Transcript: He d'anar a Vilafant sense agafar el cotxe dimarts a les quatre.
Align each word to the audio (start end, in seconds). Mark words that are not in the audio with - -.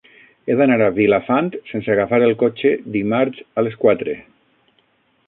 He 0.51 0.53
d'anar 0.59 0.77
a 0.85 0.93
Vilafant 0.95 1.51
sense 1.71 1.93
agafar 1.95 2.21
el 2.29 2.33
cotxe 2.45 2.71
dimarts 2.97 3.45
a 3.63 3.67
les 3.69 3.79
quatre. 3.85 4.17